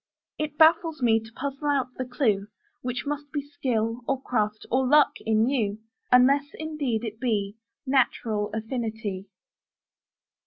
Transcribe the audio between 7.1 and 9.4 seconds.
be Natural affinity.